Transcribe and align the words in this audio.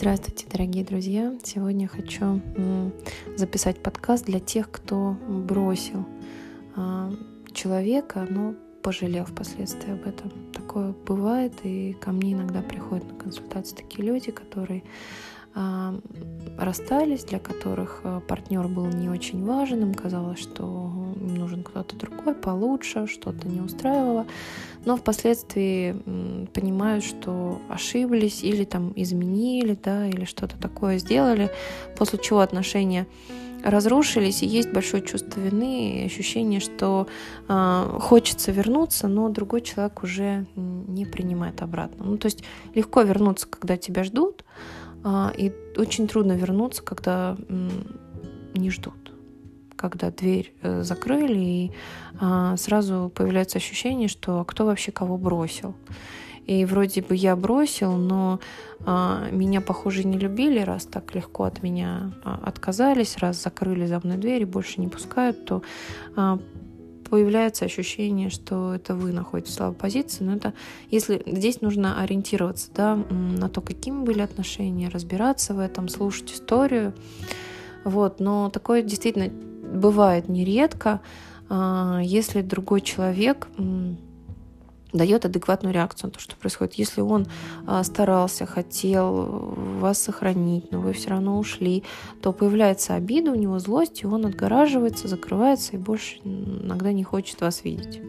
Здравствуйте, 0.00 0.46
дорогие 0.50 0.82
друзья! 0.82 1.34
Сегодня 1.44 1.86
хочу 1.86 2.40
записать 3.36 3.82
подкаст 3.82 4.24
для 4.24 4.40
тех, 4.40 4.70
кто 4.70 5.14
бросил 5.28 6.06
а, 6.74 7.12
человека, 7.52 8.26
но 8.30 8.54
пожалел 8.82 9.26
впоследствии 9.26 9.92
об 9.92 10.08
этом. 10.08 10.32
Такое 10.54 10.94
бывает, 11.06 11.52
и 11.64 11.94
ко 12.00 12.12
мне 12.12 12.32
иногда 12.32 12.62
приходят 12.62 13.12
на 13.12 13.18
консультации 13.18 13.76
такие 13.76 14.02
люди, 14.02 14.30
которые 14.30 14.84
расстались, 16.58 17.24
для 17.24 17.38
которых 17.38 18.00
а, 18.04 18.20
партнер 18.20 18.68
был 18.68 18.86
не 18.86 19.08
очень 19.08 19.44
важен, 19.44 19.82
им 19.82 19.94
казалось, 19.94 20.38
что 20.38 20.92
им 21.16 21.34
нужен 21.34 21.62
кто-то 21.62 21.96
другой, 21.96 22.34
получше, 22.34 23.06
что-то 23.06 23.48
не 23.48 23.60
устраивало, 23.60 24.26
но 24.84 24.96
впоследствии 24.96 25.92
понимают, 26.52 27.04
что 27.04 27.60
ошиблись 27.68 28.44
или 28.44 28.64
там 28.64 28.92
изменили, 28.94 29.76
да, 29.82 30.06
или 30.06 30.24
что-то 30.24 30.58
такое 30.58 30.98
сделали, 30.98 31.50
после 31.96 32.18
чего 32.18 32.40
отношения 32.40 33.06
разрушились, 33.64 34.42
и 34.42 34.46
есть 34.46 34.72
большое 34.72 35.02
чувство 35.02 35.40
вины 35.40 36.04
ощущение, 36.06 36.60
что 36.60 37.06
э, 37.48 37.98
хочется 38.00 38.52
вернуться, 38.52 39.08
но 39.08 39.28
другой 39.28 39.60
человек 39.60 40.02
уже 40.02 40.46
не 40.56 41.04
принимает 41.04 41.62
обратно. 41.62 42.04
Ну, 42.04 42.16
то 42.16 42.26
есть 42.26 42.42
легко 42.74 43.02
вернуться, 43.02 43.46
когда 43.46 43.76
тебя 43.76 44.04
ждут, 44.04 44.44
и 45.04 45.52
очень 45.76 46.08
трудно 46.08 46.32
вернуться, 46.32 46.82
когда 46.82 47.36
не 48.54 48.70
ждут 48.70 49.10
когда 49.80 50.10
дверь 50.10 50.52
э, 50.60 50.82
закрыли, 50.82 51.38
и 51.38 51.72
а, 52.20 52.56
сразу 52.58 53.10
появляется 53.14 53.56
ощущение, 53.56 54.08
что 54.08 54.44
кто 54.44 54.66
вообще 54.66 54.92
кого 54.92 55.16
бросил. 55.16 55.74
И 56.44 56.66
вроде 56.66 57.00
бы 57.00 57.14
я 57.14 57.34
бросил, 57.34 57.92
но 57.92 58.40
а, 58.84 59.30
меня, 59.30 59.62
похоже, 59.62 60.04
не 60.04 60.18
любили, 60.18 60.60
раз 60.60 60.84
так 60.84 61.14
легко 61.14 61.44
от 61.44 61.62
меня 61.62 62.12
отказались, 62.24 63.16
раз 63.18 63.42
закрыли 63.42 63.86
за 63.86 64.00
мной 64.04 64.18
дверь 64.18 64.42
и 64.42 64.44
больше 64.44 64.82
не 64.82 64.88
пускают, 64.88 65.46
то 65.46 65.62
появляется 67.10 67.64
ощущение, 67.64 68.30
что 68.30 68.74
это 68.74 68.94
вы 68.94 69.12
находитесь 69.12 69.52
в 69.52 69.56
слабой 69.56 69.74
позиции, 69.74 70.24
но 70.24 70.36
это 70.36 70.54
если 70.90 71.22
здесь 71.26 71.60
нужно 71.60 72.00
ориентироваться 72.00 72.70
да, 72.74 72.96
на 72.96 73.48
то, 73.48 73.60
какими 73.60 74.04
были 74.04 74.20
отношения, 74.20 74.88
разбираться 74.88 75.54
в 75.54 75.58
этом, 75.58 75.88
слушать 75.88 76.32
историю. 76.32 76.94
Вот, 77.84 78.20
но 78.20 78.48
такое 78.50 78.82
действительно 78.82 79.28
бывает 79.28 80.28
нередко, 80.28 81.00
а, 81.48 82.00
если 82.02 82.42
другой 82.42 82.80
человек 82.80 83.48
дает 84.92 85.24
адекватную 85.24 85.74
реакцию 85.74 86.08
на 86.08 86.12
то, 86.12 86.20
что 86.20 86.36
происходит. 86.36 86.74
Если 86.74 87.00
он 87.00 87.26
а, 87.66 87.82
старался, 87.84 88.46
хотел 88.46 89.54
вас 89.80 89.98
сохранить, 89.98 90.70
но 90.70 90.80
вы 90.80 90.92
все 90.92 91.10
равно 91.10 91.38
ушли, 91.38 91.84
то 92.22 92.32
появляется 92.32 92.94
обида, 92.94 93.32
у 93.32 93.34
него 93.36 93.58
злость, 93.58 94.02
и 94.02 94.06
он 94.06 94.26
отгораживается, 94.26 95.08
закрывается 95.08 95.72
и 95.74 95.78
больше 95.78 96.18
иногда 96.24 96.92
не 96.92 97.04
хочет 97.04 97.40
вас 97.40 97.64
видеть. 97.64 98.00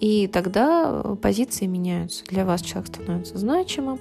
И 0.00 0.26
тогда 0.26 1.16
позиции 1.22 1.66
меняются. 1.66 2.24
Для 2.26 2.44
вас 2.44 2.60
человек 2.60 2.88
становится 2.88 3.38
значимым, 3.38 3.98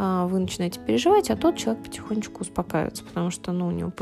вы 0.00 0.38
начинаете 0.38 0.80
переживать, 0.80 1.28
а 1.30 1.36
тот 1.36 1.58
человек 1.58 1.84
потихонечку 1.84 2.40
успокаивается, 2.40 3.04
потому 3.04 3.30
что 3.30 3.52
ну, 3.52 3.66
у 3.66 3.70
него 3.70 3.92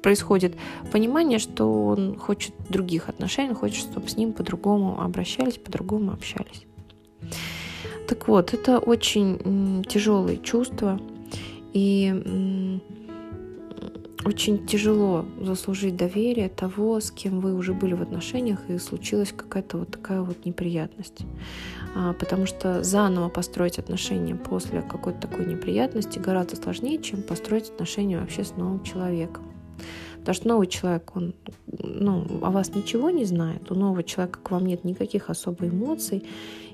происходит 0.00 0.56
понимание, 0.92 1.40
что 1.40 1.86
он 1.86 2.16
хочет 2.16 2.54
других 2.68 3.08
отношений, 3.08 3.52
хочет, 3.52 3.78
чтобы 3.78 4.08
с 4.08 4.16
ним 4.16 4.32
по-другому 4.32 5.00
обращались, 5.00 5.58
по-другому 5.58 6.12
общались. 6.12 6.66
Так 8.06 8.28
вот, 8.28 8.54
это 8.54 8.78
очень 8.78 9.82
тяжелые 9.88 10.38
чувства, 10.38 11.00
и 11.72 12.80
очень 14.24 14.66
тяжело 14.66 15.24
заслужить 15.40 15.96
доверие 15.96 16.48
того, 16.48 17.00
с 17.00 17.10
кем 17.10 17.40
вы 17.40 17.54
уже 17.54 17.74
были 17.74 17.94
в 17.94 18.02
отношениях, 18.02 18.58
и 18.68 18.78
случилась 18.78 19.32
какая-то 19.32 19.78
вот 19.78 19.90
такая 19.90 20.22
вот 20.22 20.44
неприятность. 20.44 21.22
А, 21.94 22.12
потому 22.14 22.46
что 22.46 22.82
заново 22.82 23.28
построить 23.28 23.78
отношения 23.78 24.34
после 24.34 24.82
какой-то 24.82 25.28
такой 25.28 25.46
неприятности 25.46 26.18
гораздо 26.18 26.56
сложнее, 26.56 27.02
чем 27.02 27.22
построить 27.22 27.70
отношения 27.70 28.18
вообще 28.18 28.44
с 28.44 28.56
новым 28.56 28.82
человеком. 28.82 29.44
Потому 30.18 30.34
что 30.34 30.48
новый 30.48 30.66
человек, 30.68 31.14
он 31.14 31.34
ну, 31.82 32.24
о 32.42 32.50
вас 32.50 32.74
ничего 32.74 33.10
не 33.10 33.24
знает, 33.24 33.70
у 33.70 33.74
нового 33.74 34.02
человека 34.02 34.38
к 34.42 34.50
вам 34.50 34.66
нет 34.66 34.84
никаких 34.84 35.30
особых 35.30 35.72
эмоций, 35.72 36.24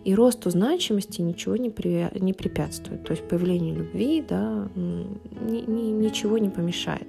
и 0.04 0.14
росту 0.14 0.50
значимости 0.50 1.20
ничего 1.20 1.56
не, 1.56 1.70
при, 1.70 2.08
не 2.18 2.32
препятствует. 2.32 3.04
То 3.04 3.12
есть 3.12 3.28
появлению 3.28 3.76
любви 3.76 4.24
да, 4.26 4.68
ни, 4.74 5.60
ни, 5.70 5.90
ничего 5.90 6.38
не 6.38 6.48
помешает. 6.48 7.08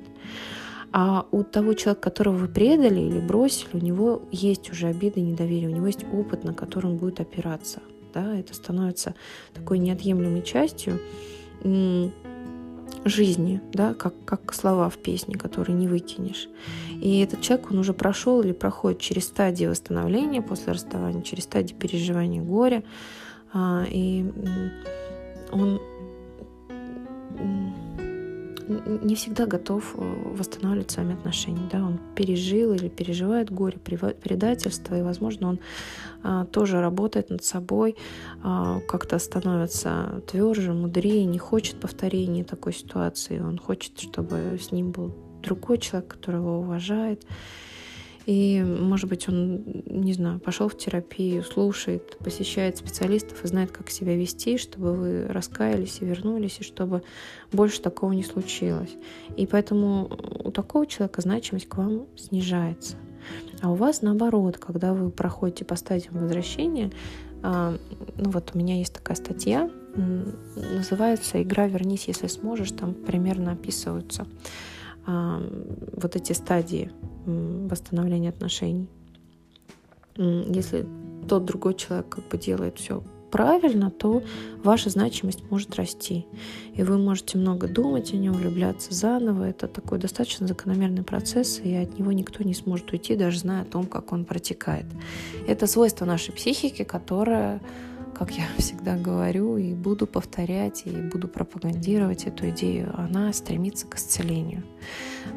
А 0.94 1.26
у 1.32 1.44
того 1.44 1.74
человека, 1.74 2.02
которого 2.02 2.36
вы 2.36 2.48
предали 2.50 3.00
или 3.00 3.20
бросили, 3.20 3.70
у 3.74 3.78
него 3.78 4.24
есть 4.32 4.70
уже 4.72 4.88
обиды, 4.88 5.22
недоверие, 5.22 5.70
у 5.70 5.72
него 5.72 5.88
есть 5.88 6.06
опыт, 6.12 6.44
на 6.44 6.54
который 6.54 6.88
он 6.88 6.98
будет 6.98 7.22
опираться. 7.22 7.80
Да? 8.14 8.38
Это 8.38 8.54
становится 8.54 9.16
такой 9.54 9.80
неотъемлемой 9.80 10.42
частью 10.42 11.00
жизни, 13.06 13.62
да, 13.74 13.94
как, 13.94 14.14
как 14.26 14.54
слова 14.54 14.90
в 14.90 14.98
песне, 14.98 15.36
которые 15.36 15.76
не 15.76 15.88
выкинешь. 15.88 16.48
И 17.02 17.20
этот 17.20 17.42
человек, 17.42 17.72
он 17.72 17.80
уже 17.80 17.94
прошел 17.94 18.42
или 18.42 18.52
проходит 18.52 19.00
через 19.00 19.26
стадии 19.26 19.66
восстановления 19.66 20.42
после 20.42 20.74
расставания, 20.74 21.22
через 21.22 21.44
стадии 21.44 21.74
переживания 21.74 22.42
горя, 22.42 22.84
а, 23.54 23.86
и 23.90 24.26
он 25.52 25.82
не 29.04 29.16
всегда 29.16 29.46
готов 29.46 29.96
э, 29.96 30.34
восстанавливать 30.36 30.92
сами 30.92 31.14
отношения. 31.14 31.68
Да? 31.72 31.84
Он 31.84 32.00
пережил 32.16 32.74
или 32.74 32.90
переживает 32.90 33.52
горе, 33.52 33.78
предательство, 33.78 34.96
и, 34.96 35.02
возможно, 35.02 35.50
он 35.50 35.60
а, 36.24 36.46
тоже 36.46 36.82
работает 36.82 37.30
над 37.30 37.44
собой, 37.44 37.96
а, 38.44 38.80
как-то 38.88 39.18
становится 39.20 40.22
тверже, 40.28 40.74
мудрее, 40.74 41.26
не 41.26 41.40
хочет 41.40 41.80
повторения 41.80 42.44
такой 42.44 42.74
ситуации. 42.74 43.40
Он 43.40 43.58
хочет, 43.58 44.00
чтобы 44.00 44.58
с 44.62 44.72
ним 44.72 44.92
был 44.92 45.14
другой 45.42 45.78
человек, 45.78 46.10
которого 46.10 46.60
уважает. 46.60 47.26
И, 48.26 48.64
может 48.64 49.10
быть, 49.10 49.28
он, 49.28 49.64
не 49.86 50.14
знаю, 50.14 50.40
пошел 50.40 50.70
в 50.70 50.78
терапию, 50.78 51.44
слушает, 51.44 52.18
посещает 52.20 52.78
специалистов 52.78 53.44
и 53.44 53.48
знает, 53.48 53.72
как 53.72 53.90
себя 53.90 54.16
вести, 54.16 54.58
чтобы 54.58 54.94
вы 54.94 55.28
раскаялись 55.28 55.98
и 56.02 56.06
вернулись, 56.06 56.60
и 56.60 56.64
чтобы 56.64 57.04
больше 57.52 57.82
такого 57.82 58.12
не 58.12 58.24
случилось. 58.24 58.96
И 59.38 59.48
поэтому 59.48 60.10
у 60.44 60.52
такого 60.52 60.86
человека 60.86 61.22
значимость 61.22 61.68
к 61.68 61.78
вам 61.78 62.06
снижается. 62.16 62.96
А 63.62 63.72
у 63.72 63.76
вас 63.76 64.02
наоборот, 64.02 64.58
когда 64.58 64.94
вы 64.94 65.12
проходите 65.12 65.66
по 65.66 65.76
стадиям 65.76 66.18
возвращения, 66.18 66.92
а, 67.44 67.76
ну 68.18 68.30
вот 68.30 68.52
у 68.54 68.58
меня 68.58 68.78
есть 68.78 68.94
такая 68.94 69.16
статья, 69.16 69.70
называется 70.56 71.42
«Игра 71.42 71.68
«Вернись, 71.68 72.08
если 72.08 72.28
сможешь», 72.28 72.72
там 72.72 72.94
примерно 72.94 73.52
описываются 73.54 74.26
вот 75.06 76.16
эти 76.16 76.34
стадии 76.34 76.92
восстановления 77.26 78.30
отношений. 78.30 78.88
Если 80.18 80.86
тот 81.28 81.46
другой 81.46 81.76
человек 81.76 82.10
как 82.10 82.28
бы 82.28 82.38
делает 82.38 82.78
все 82.78 83.04
правильно, 83.32 83.90
то 83.90 84.22
ваша 84.64 84.90
значимость 84.90 85.50
может 85.50 85.76
расти. 85.76 86.26
И 86.74 86.84
вы 86.84 86.98
можете 86.98 87.38
много 87.38 87.68
думать 87.68 88.14
о 88.14 88.18
нем, 88.18 88.34
влюбляться 88.34 88.94
заново. 88.94 89.46
Это 89.46 89.68
такой 89.68 90.00
достаточно 90.00 90.48
закономерный 90.48 91.04
процесс, 91.04 91.62
и 91.64 91.74
от 91.74 91.98
него 91.98 92.12
никто 92.12 92.44
не 92.44 92.54
сможет 92.54 92.92
уйти, 92.92 93.16
даже 93.16 93.40
зная 93.40 93.62
о 93.62 93.66
том, 93.66 93.86
как 93.86 94.12
он 94.12 94.26
протекает. 94.26 94.86
Это 95.48 95.66
свойство 95.66 96.06
нашей 96.06 96.34
психики, 96.34 96.84
которое 96.84 97.62
как 98.22 98.38
я 98.38 98.46
всегда 98.60 98.98
говорю 98.98 99.58
и 99.58 99.74
буду 99.74 100.06
повторять, 100.06 100.84
и 100.86 100.92
буду 100.92 101.28
пропагандировать 101.28 102.26
эту 102.26 102.52
идею, 102.52 102.94
она 102.96 103.34
стремится 103.34 103.88
к 103.88 103.96
исцелению. 103.96 104.62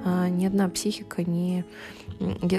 А, 0.05 0.29
ни 0.29 0.45
одна 0.45 0.69
психика 0.69 1.25
не 1.25 1.65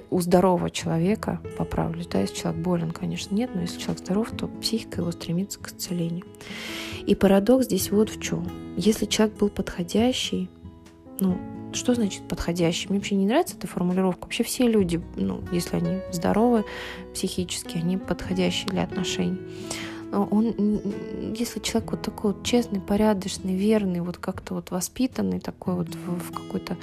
у 0.10 0.22
здорового 0.22 0.72
человека, 0.72 1.40
поправлюсь, 1.60 2.08
да, 2.08 2.22
если 2.22 2.38
человек 2.38 2.64
болен, 2.64 2.90
конечно, 2.90 3.36
нет, 3.36 3.52
но 3.54 3.62
если 3.62 3.80
человек 3.80 4.00
здоров, 4.00 4.32
то 4.36 4.48
психика 4.48 5.02
его 5.02 5.12
стремится 5.12 5.60
к 5.60 5.68
исцелению. 5.68 6.26
И 7.06 7.14
парадокс 7.14 7.66
здесь 7.66 7.92
вот 7.92 8.10
в 8.10 8.20
чем. 8.20 8.50
Если 8.78 9.06
человек 9.06 9.38
был 9.38 9.50
подходящий, 9.50 10.50
ну, 11.20 11.38
что 11.72 11.94
значит 11.94 12.28
подходящий? 12.28 12.88
Мне 12.90 12.98
вообще 12.98 13.14
не 13.14 13.28
нравится 13.28 13.58
эта 13.58 13.68
формулировка. 13.68 14.24
Вообще 14.24 14.44
все 14.44 14.68
люди, 14.68 15.00
ну, 15.18 15.44
если 15.52 15.76
они 15.76 16.00
здоровы 16.12 16.66
психически, 17.14 17.78
они 17.78 17.98
подходящие 17.98 18.70
для 18.70 18.82
отношений. 18.82 19.38
Он, 20.12 20.81
если 21.36 21.60
человек 21.60 21.92
вот 21.92 22.02
такой 22.02 22.34
вот 22.34 22.44
честный, 22.44 22.80
порядочный, 22.80 23.56
верный, 23.56 24.00
вот 24.02 24.18
как-то 24.18 24.56
вот 24.56 24.72
воспитанный 24.72 25.40
такой 25.40 25.75
вот 25.75 25.90
в, 25.90 26.19
в 26.19 26.31
какой-то 26.31 26.78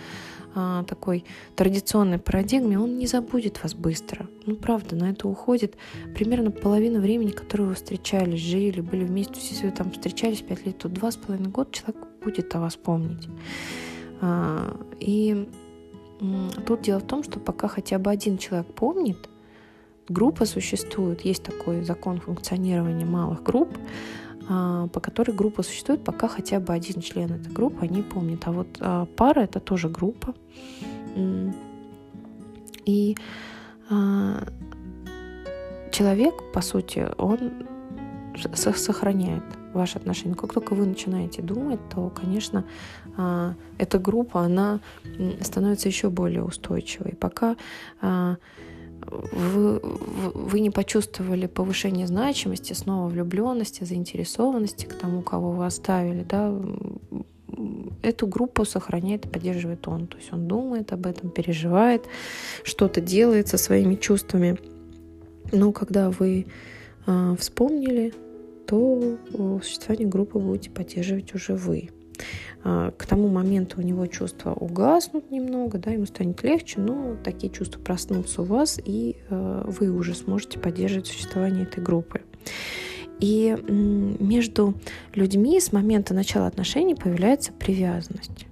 а, 0.54 0.84
такой 0.84 1.24
традиционной 1.56 2.18
парадигме, 2.18 2.78
он 2.78 2.98
не 2.98 3.06
забудет 3.06 3.62
вас 3.62 3.74
быстро. 3.74 4.28
Ну, 4.44 4.56
правда, 4.56 4.96
на 4.96 5.10
это 5.10 5.26
уходит 5.26 5.76
примерно 6.14 6.50
половина 6.50 7.00
времени, 7.00 7.30
которое 7.30 7.64
вы 7.64 7.74
встречались, 7.74 8.40
жили, 8.40 8.82
были 8.82 9.04
вместе. 9.04 9.34
Если 9.40 9.66
вы 9.66 9.72
там 9.72 9.90
встречались 9.92 10.42
пять 10.42 10.66
лет, 10.66 10.78
то 10.78 10.88
два 10.88 11.10
с 11.10 11.16
половиной 11.16 11.50
года 11.50 11.70
человек 11.72 12.06
будет 12.22 12.54
о 12.54 12.60
вас 12.60 12.76
помнить. 12.76 13.28
А, 14.20 14.76
и 15.00 15.48
тут 16.66 16.82
дело 16.82 17.00
в 17.00 17.06
том, 17.06 17.22
что 17.22 17.40
пока 17.40 17.68
хотя 17.68 17.98
бы 17.98 18.10
один 18.10 18.36
человек 18.36 18.66
помнит, 18.74 19.30
группа 20.08 20.44
существует, 20.44 21.22
есть 21.22 21.42
такой 21.42 21.82
закон 21.82 22.20
функционирования 22.20 23.04
малых 23.04 23.42
групп, 23.42 23.76
а, 24.48 24.88
по 24.88 25.00
которой 25.00 25.32
группа 25.32 25.62
существует, 25.62 26.04
пока 26.04 26.28
хотя 26.28 26.60
бы 26.60 26.72
один 26.72 27.00
член 27.00 27.32
этой 27.32 27.52
группы 27.52 27.86
не 27.86 28.02
помнит. 28.02 28.42
А 28.46 28.52
вот 28.52 28.68
а, 28.80 29.06
пара 29.16 29.40
это 29.40 29.60
тоже 29.60 29.88
группа. 29.88 30.34
И 32.84 33.16
человек, 35.92 36.34
по 36.52 36.62
сути, 36.62 37.06
он 37.18 37.66
сохраняет 38.54 39.44
ваши 39.72 39.98
отношения. 39.98 40.34
Как 40.34 40.52
только 40.52 40.74
вы 40.74 40.86
начинаете 40.86 41.42
думать, 41.42 41.80
то, 41.88 42.10
конечно, 42.10 42.64
а, 43.16 43.54
эта 43.78 43.98
группа, 43.98 44.40
она 44.40 44.80
становится 45.40 45.88
еще 45.88 46.10
более 46.10 46.42
устойчивой. 46.42 47.14
Пока 47.14 47.56
а, 48.00 48.36
вы, 49.10 49.80
вы 49.80 50.60
не 50.60 50.70
почувствовали 50.70 51.46
повышение 51.46 52.06
значимости, 52.06 52.72
снова 52.72 53.08
влюбленности, 53.08 53.84
заинтересованности 53.84 54.86
к 54.86 54.94
тому, 54.94 55.22
кого 55.22 55.52
вы 55.52 55.66
оставили, 55.66 56.22
да, 56.22 56.54
эту 58.02 58.26
группу 58.26 58.64
сохраняет 58.64 59.26
и 59.26 59.28
поддерживает 59.28 59.86
он. 59.88 60.06
То 60.06 60.16
есть 60.16 60.32
он 60.32 60.48
думает 60.48 60.92
об 60.92 61.06
этом, 61.06 61.30
переживает, 61.30 62.04
что-то 62.64 63.00
делает 63.00 63.48
со 63.48 63.58
своими 63.58 63.94
чувствами. 63.94 64.58
Но 65.52 65.72
когда 65.72 66.10
вы 66.10 66.46
э, 67.06 67.36
вспомнили, 67.38 68.14
то 68.66 69.18
существование 69.62 70.08
группы 70.08 70.38
будете 70.38 70.70
поддерживать 70.70 71.34
уже 71.34 71.54
вы. 71.54 71.90
А, 72.64 72.92
к 72.92 73.06
тому 73.06 73.28
моменту 73.28 73.80
у 73.80 73.82
него 73.82 74.06
чувства 74.06 74.52
угаснут 74.52 75.30
немного, 75.30 75.78
да, 75.78 75.90
ему 75.90 76.06
станет 76.06 76.42
легче, 76.42 76.80
но 76.80 77.16
такие 77.22 77.52
чувства 77.52 77.80
проснутся 77.80 78.42
у 78.42 78.44
вас, 78.44 78.80
и 78.84 79.16
э, 79.28 79.64
вы 79.66 79.90
уже 79.90 80.14
сможете 80.14 80.58
поддерживать 80.58 81.06
существование 81.06 81.64
этой 81.64 81.82
группы. 81.82 82.22
И 83.20 83.56
между 83.68 84.74
людьми 85.14 85.60
с 85.60 85.72
момента 85.72 86.12
начала 86.12 86.46
отношений 86.48 86.96
появляется 86.96 87.52
привязанность. 87.52 88.46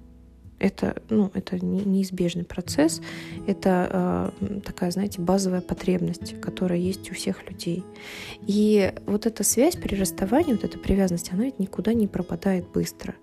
Это, 0.61 1.01
ну, 1.09 1.31
это 1.33 1.57
неизбежный 1.65 2.43
процесс, 2.43 3.01
это 3.47 4.31
э, 4.39 4.59
такая, 4.63 4.91
знаете, 4.91 5.19
базовая 5.19 5.61
потребность, 5.61 6.39
которая 6.39 6.77
есть 6.77 7.09
у 7.09 7.15
всех 7.15 7.49
людей. 7.49 7.83
И 8.45 8.93
вот 9.07 9.25
эта 9.25 9.43
связь 9.43 9.75
при 9.75 9.95
расставании, 9.95 10.53
вот 10.53 10.63
эта 10.63 10.77
привязанность, 10.77 11.33
она 11.33 11.45
ведь 11.45 11.57
никуда 11.57 11.95
не 11.95 12.05
пропадает 12.07 12.67
быстро. 12.71 13.15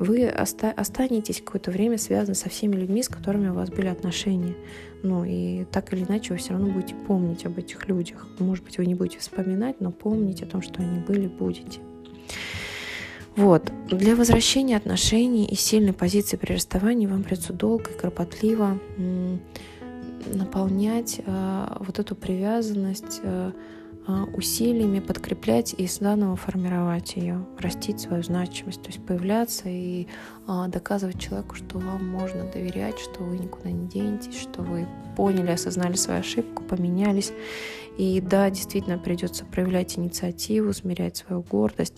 Вы 0.00 0.28
оста- 0.28 0.72
останетесь 0.72 1.40
какое-то 1.40 1.70
время 1.70 1.96
связаны 1.96 2.34
со 2.34 2.48
всеми 2.48 2.74
людьми, 2.74 3.04
с 3.04 3.08
которыми 3.08 3.50
у 3.50 3.54
вас 3.54 3.70
были 3.70 3.86
отношения. 3.86 4.56
Ну 5.04 5.24
и 5.24 5.66
так 5.70 5.92
или 5.92 6.02
иначе 6.02 6.32
вы 6.32 6.40
все 6.40 6.54
равно 6.54 6.72
будете 6.72 6.96
помнить 7.06 7.46
об 7.46 7.56
этих 7.56 7.86
людях. 7.86 8.26
Может 8.40 8.64
быть, 8.64 8.78
вы 8.78 8.86
не 8.86 8.96
будете 8.96 9.20
вспоминать, 9.20 9.80
но 9.80 9.92
помнить 9.92 10.42
о 10.42 10.46
том, 10.46 10.60
что 10.60 10.82
они 10.82 10.98
были, 10.98 11.28
будете. 11.28 11.78
Вот. 13.40 13.72
Для 13.88 14.16
возвращения 14.16 14.76
отношений 14.76 15.46
и 15.46 15.54
сильной 15.54 15.94
позиции 15.94 16.36
при 16.36 16.52
расставании 16.52 17.06
вам 17.06 17.22
придется 17.22 17.54
долго 17.54 17.90
и 17.90 17.98
кропотливо 17.98 18.78
наполнять 20.34 21.22
э, 21.24 21.66
вот 21.80 21.98
эту 21.98 22.14
привязанность 22.14 23.20
э, 23.22 23.52
усилиями, 24.34 25.00
подкреплять 25.00 25.74
и 25.78 25.86
заново 25.86 26.36
формировать 26.36 27.16
ее, 27.16 27.46
растить 27.58 28.00
свою 28.00 28.22
значимость, 28.22 28.82
то 28.82 28.88
есть 28.88 29.02
появляться 29.06 29.70
и 29.70 30.06
э, 30.46 30.64
доказывать 30.68 31.18
человеку, 31.18 31.54
что 31.54 31.78
вам 31.78 32.06
можно 32.06 32.44
доверять, 32.44 32.98
что 32.98 33.24
вы 33.24 33.38
никуда 33.38 33.70
не 33.70 33.88
денетесь, 33.88 34.38
что 34.38 34.60
вы 34.60 34.86
поняли, 35.16 35.52
осознали 35.52 35.94
свою 35.94 36.20
ошибку, 36.20 36.62
поменялись. 36.62 37.32
И 37.96 38.20
да, 38.20 38.50
действительно 38.50 38.98
придется 38.98 39.46
проявлять 39.46 39.98
инициативу, 39.98 40.74
смирять 40.74 41.16
свою 41.16 41.42
гордость 41.42 41.96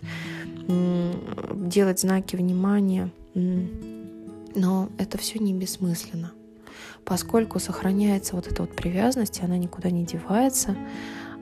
делать 0.68 2.00
знаки 2.00 2.36
внимания, 2.36 3.10
но 3.34 4.88
это 4.98 5.18
все 5.18 5.38
не 5.38 5.54
бессмысленно, 5.54 6.32
поскольку 7.04 7.58
сохраняется 7.58 8.36
вот 8.36 8.46
эта 8.46 8.62
вот 8.62 8.74
привязанность, 8.76 9.40
и 9.40 9.44
она 9.44 9.56
никуда 9.56 9.90
не 9.90 10.04
девается, 10.04 10.76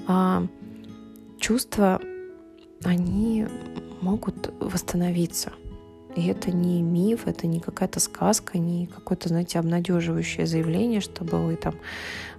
а 0.06 0.46
чувства, 1.38 2.00
они 2.84 3.46
могут 4.00 4.52
восстановиться. 4.60 5.52
И 6.16 6.26
это 6.26 6.50
не 6.50 6.82
миф, 6.82 7.26
это 7.26 7.46
не 7.46 7.60
какая-то 7.60 8.00
сказка, 8.00 8.58
не 8.58 8.86
какое-то, 8.86 9.28
знаете, 9.28 9.58
обнадеживающее 9.58 10.46
заявление, 10.46 11.00
чтобы 11.00 11.44
вы 11.44 11.56
там 11.56 11.74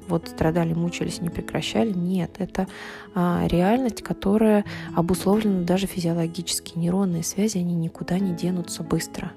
вот 0.07 0.27
страдали, 0.27 0.73
мучились, 0.73 1.21
не 1.21 1.29
прекращали. 1.29 1.94
Нет, 1.94 2.35
это 2.39 2.68
а, 3.15 3.45
реальность, 3.47 4.01
которая 4.01 4.65
обусловлена 4.95 5.63
даже 5.63 5.88
физиологически. 5.88 6.77
Нейронные 6.77 7.23
связи, 7.23 7.59
они 7.59 7.75
никуда 7.75 8.19
не 8.19 8.33
денутся 8.33 8.83
быстро. 8.83 9.31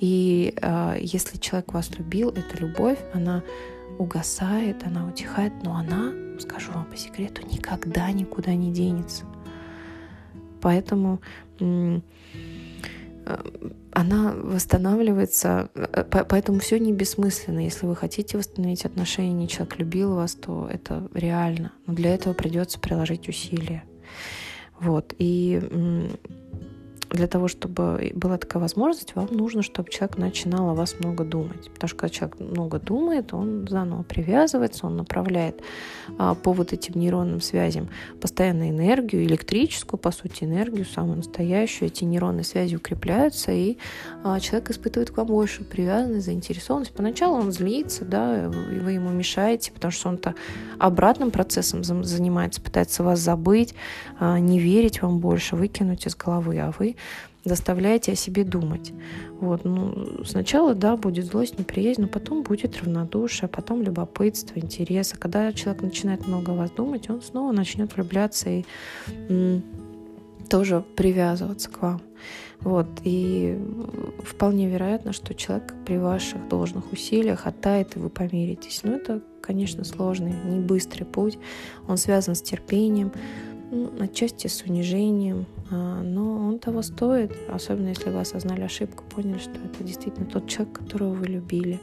И 0.00 0.54
а, 0.60 0.96
если 0.98 1.38
человек 1.38 1.72
вас 1.72 1.90
любил, 1.96 2.30
эта 2.30 2.58
любовь, 2.58 2.98
она 3.14 3.42
угасает, 3.98 4.84
она 4.84 5.06
утихает, 5.06 5.52
но 5.62 5.76
она, 5.76 6.12
скажу 6.40 6.72
вам 6.72 6.86
по 6.86 6.96
секрету, 6.96 7.42
никогда 7.46 8.10
никуда 8.10 8.54
не 8.54 8.72
денется. 8.72 9.24
Поэтому 10.60 11.20
Э, 11.62 12.00
она 13.92 14.32
восстанавливается, 14.32 15.70
э, 15.74 16.04
поэтому 16.28 16.60
все 16.60 16.78
не 16.78 16.92
бессмысленно. 16.92 17.60
Если 17.60 17.86
вы 17.86 17.94
хотите 17.94 18.38
восстановить 18.38 18.84
отношения, 18.84 19.46
человек 19.46 19.78
любил 19.78 20.14
вас, 20.14 20.34
то 20.34 20.68
это 20.70 21.08
реально. 21.14 21.72
Но 21.86 21.94
для 21.94 22.14
этого 22.14 22.34
придется 22.34 22.80
приложить 22.80 23.28
усилия. 23.28 23.84
Вот. 24.80 25.14
И 25.18 25.60
для 27.12 27.26
того, 27.26 27.48
чтобы 27.48 28.12
была 28.14 28.38
такая 28.38 28.60
возможность, 28.60 29.14
вам 29.14 29.28
нужно, 29.30 29.62
чтобы 29.62 29.90
человек 29.90 30.16
начинал 30.18 30.70
о 30.70 30.74
вас 30.74 30.96
много 30.98 31.24
думать. 31.24 31.70
Потому 31.72 31.88
что 31.88 31.98
когда 31.98 32.14
человек 32.14 32.40
много 32.40 32.78
думает, 32.78 33.34
он 33.34 33.66
заново 33.68 34.02
привязывается, 34.02 34.86
он 34.86 34.96
направляет 34.96 35.60
а, 36.18 36.34
по 36.34 36.52
вот 36.52 36.72
этим 36.72 36.98
нейронным 36.98 37.40
связям 37.40 37.88
постоянно 38.20 38.70
энергию, 38.70 39.24
электрическую, 39.24 39.98
по 39.98 40.10
сути, 40.10 40.44
энергию, 40.44 40.84
самую 40.86 41.18
настоящую. 41.18 41.88
Эти 41.88 42.04
нейронные 42.04 42.44
связи 42.44 42.76
укрепляются, 42.76 43.52
и 43.52 43.76
а, 44.24 44.40
человек 44.40 44.70
испытывает 44.70 45.10
к 45.10 45.16
вам 45.16 45.26
большую 45.26 45.66
привязанность, 45.66 46.26
заинтересованность. 46.26 46.92
Поначалу 46.92 47.36
он 47.36 47.52
злится, 47.52 48.04
да, 48.04 48.46
и 48.46 48.78
вы 48.78 48.92
ему 48.92 49.10
мешаете, 49.10 49.72
потому 49.72 49.92
что 49.92 50.08
он-то 50.08 50.34
обратным 50.78 51.30
процессом 51.30 51.84
занимается, 51.84 52.60
пытается 52.60 53.02
вас 53.02 53.20
забыть, 53.20 53.74
а, 54.18 54.38
не 54.38 54.58
верить 54.58 55.02
вам 55.02 55.18
больше, 55.18 55.56
выкинуть 55.56 56.06
из 56.06 56.16
головы, 56.16 56.58
а 56.58 56.72
вы 56.78 56.96
заставляете 57.44 58.12
о 58.12 58.16
себе 58.16 58.44
думать. 58.44 58.92
Вот, 59.40 59.64
ну, 59.64 60.24
сначала, 60.24 60.74
да, 60.74 60.96
будет 60.96 61.26
злость, 61.26 61.58
неприязнь, 61.58 62.02
но 62.02 62.08
потом 62.08 62.42
будет 62.42 62.78
равнодушие, 62.78 63.48
потом 63.48 63.82
любопытство, 63.82 64.58
интерес. 64.58 65.12
А 65.14 65.16
когда 65.16 65.52
человек 65.52 65.82
начинает 65.82 66.26
много 66.26 66.52
о 66.52 66.56
вас 66.56 66.70
думать, 66.70 67.10
он 67.10 67.20
снова 67.20 67.52
начнет 67.52 67.94
влюбляться 67.94 68.48
и 68.48 68.64
м- 69.28 69.62
тоже 70.48 70.84
привязываться 70.96 71.70
к 71.70 71.82
вам. 71.82 72.00
Вот, 72.60 72.86
и 73.02 73.58
вполне 74.24 74.68
вероятно, 74.68 75.12
что 75.12 75.34
человек 75.34 75.74
при 75.84 75.96
ваших 75.96 76.46
должных 76.48 76.92
усилиях 76.92 77.48
оттает, 77.48 77.96
и 77.96 77.98
вы 77.98 78.08
помиритесь. 78.08 78.82
Но 78.84 78.92
это, 78.92 79.20
конечно, 79.40 79.82
сложный, 79.82 80.32
не 80.44 80.60
быстрый 80.60 81.04
путь. 81.04 81.38
Он 81.88 81.96
связан 81.96 82.36
с 82.36 82.42
терпением, 82.42 83.10
ну, 83.72 83.90
отчасти 84.00 84.48
с 84.48 84.62
унижением, 84.62 85.46
а, 85.70 86.02
но 86.02 86.46
он 86.46 86.58
того 86.58 86.82
стоит, 86.82 87.32
особенно 87.48 87.88
если 87.88 88.10
вы 88.10 88.20
осознали 88.20 88.60
ошибку, 88.60 89.02
поняли, 89.04 89.38
что 89.38 89.52
это 89.52 89.82
действительно 89.82 90.26
тот 90.26 90.46
человек, 90.46 90.78
которого 90.78 91.14
вы 91.14 91.26
любили. 91.26 91.80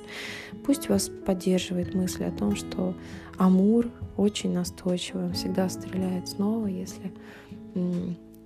Пусть 0.63 0.87
вас 0.87 1.09
поддерживает 1.09 1.95
мысль 1.95 2.25
о 2.25 2.31
том, 2.31 2.55
что 2.55 2.93
Амур 3.39 3.89
очень 4.17 4.53
настойчивый, 4.53 5.25
он 5.25 5.33
всегда 5.33 5.67
стреляет 5.67 6.27
снова, 6.27 6.67
если 6.67 7.11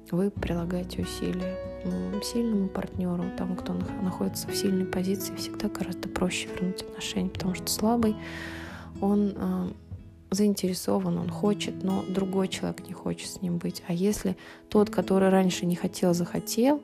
вы 0.09 0.31
прилагаете 0.31 1.01
усилия. 1.01 1.57
Сильному 2.23 2.69
партнеру, 2.69 3.25
тому, 3.37 3.55
кто 3.55 3.73
находится 4.01 4.47
в 4.47 4.55
сильной 4.55 4.85
позиции, 4.85 5.35
всегда 5.35 5.67
гораздо 5.67 6.07
проще 6.07 6.47
вернуть 6.47 6.81
отношения, 6.83 7.29
потому 7.29 7.55
что 7.55 7.67
слабый, 7.67 8.15
он 9.01 9.33
а, 9.35 9.67
заинтересован, 10.33 11.17
он 11.17 11.29
хочет, 11.29 11.83
но 11.83 12.03
другой 12.07 12.47
человек 12.47 12.87
не 12.87 12.93
хочет 12.93 13.29
с 13.29 13.41
ним 13.41 13.57
быть. 13.57 13.83
А 13.87 13.93
если 13.93 14.35
тот, 14.69 14.89
который 14.89 15.29
раньше 15.29 15.65
не 15.65 15.75
хотел, 15.75 16.13
захотел, 16.13 16.81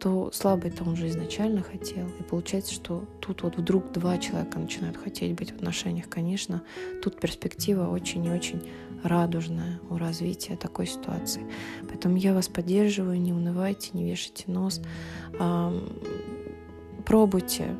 то 0.00 0.30
слабый-то 0.32 0.84
он 0.84 0.94
же 0.94 1.08
изначально 1.08 1.62
хотел. 1.62 2.06
И 2.20 2.22
получается, 2.22 2.72
что 2.72 3.04
тут 3.20 3.42
вот 3.42 3.56
вдруг 3.56 3.90
два 3.92 4.16
человека 4.18 4.58
начинают 4.58 4.96
хотеть 4.96 5.34
быть 5.34 5.50
в 5.50 5.56
отношениях. 5.56 6.08
Конечно, 6.08 6.62
тут 7.02 7.18
перспектива 7.18 7.88
очень 7.88 8.24
и 8.24 8.30
очень 8.30 8.62
радужное 9.02 9.80
у 9.90 9.96
развития 9.96 10.56
такой 10.56 10.86
ситуации. 10.86 11.42
Поэтому 11.88 12.16
я 12.16 12.32
вас 12.32 12.48
поддерживаю, 12.48 13.20
не 13.20 13.32
унывайте, 13.32 13.90
не 13.92 14.04
вешайте 14.04 14.44
нос. 14.46 14.80
Пробуйте 17.04 17.76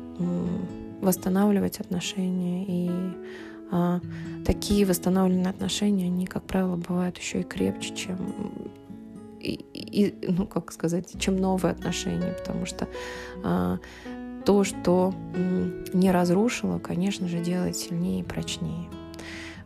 восстанавливать 1.01 1.79
отношения 1.79 2.65
и 2.67 2.91
а, 3.71 4.01
такие 4.45 4.85
восстановленные 4.85 5.49
отношения, 5.49 6.05
они, 6.05 6.25
как 6.25 6.43
правило, 6.43 6.75
бывают 6.75 7.17
еще 7.17 7.41
и 7.41 7.43
крепче, 7.43 7.95
чем 7.95 8.71
и, 9.39 9.53
и, 9.73 10.31
ну, 10.31 10.45
как 10.45 10.71
сказать, 10.71 11.19
чем 11.19 11.37
новые 11.37 11.71
отношения, 11.71 12.33
потому 12.33 12.65
что 12.65 12.87
а, 13.43 13.79
то, 14.45 14.63
что 14.63 15.13
не 15.93 16.11
разрушило, 16.11 16.79
конечно 16.79 17.27
же, 17.27 17.39
делает 17.39 17.77
сильнее 17.77 18.21
и 18.21 18.23
прочнее. 18.23 18.89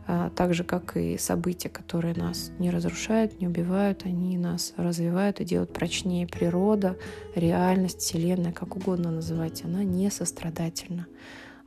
А, 0.06 0.30
так 0.30 0.52
же, 0.52 0.64
как 0.64 0.96
и 0.96 1.16
события, 1.16 1.70
которые 1.70 2.14
нас 2.14 2.52
не 2.58 2.70
разрушают, 2.70 3.40
не 3.40 3.46
убивают, 3.46 4.02
они 4.04 4.36
нас 4.36 4.74
развивают 4.76 5.40
и 5.40 5.44
делают 5.44 5.72
прочнее. 5.72 6.26
Природа, 6.26 6.96
реальность, 7.34 8.00
Вселенная, 8.00 8.52
как 8.52 8.76
угодно 8.76 9.10
называть, 9.10 9.64
она 9.64 9.82
не 9.82 10.10
сострадательна. 10.10 11.06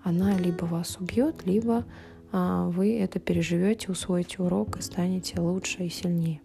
Она 0.04 0.38
либо 0.38 0.66
вас 0.66 0.98
убьет, 1.00 1.46
либо 1.46 1.84
вы 2.32 3.00
это 3.00 3.20
переживете, 3.20 3.92
усвоите 3.92 4.42
урок 4.42 4.78
и 4.78 4.82
станете 4.82 5.40
лучше 5.40 5.84
и 5.84 5.90
сильнее. 5.90 6.42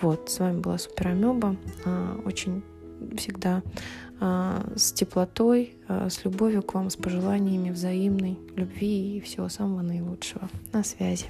Вот, 0.00 0.28
с 0.30 0.38
вами 0.38 0.60
была 0.60 0.78
Супер 0.78 1.08
Амеба. 1.08 1.56
А, 1.84 2.20
очень 2.24 2.62
всегда 3.16 3.62
а, 4.20 4.66
с 4.76 4.92
теплотой, 4.92 5.76
с 5.88 6.24
любовью 6.24 6.62
к 6.62 6.74
вам, 6.74 6.90
с 6.90 6.96
пожеланиями 6.96 7.70
взаимной 7.70 8.38
любви 8.56 9.16
и 9.16 9.20
всего 9.20 9.48
самого 9.48 9.82
наилучшего. 9.82 10.48
На 10.72 10.82
связи. 10.84 11.26